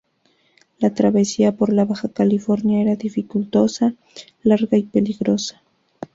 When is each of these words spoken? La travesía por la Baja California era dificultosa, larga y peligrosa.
La 0.79 0.95
travesía 0.95 1.51
por 1.55 1.71
la 1.71 1.85
Baja 1.85 2.09
California 2.11 2.81
era 2.81 2.95
dificultosa, 2.95 3.93
larga 4.43 4.75
y 4.75 4.81
peligrosa. 4.81 5.61